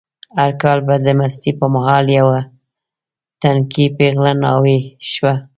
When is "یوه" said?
2.19-2.39